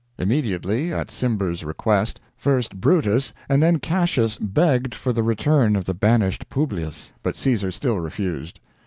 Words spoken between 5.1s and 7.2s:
the return of the banished Publius;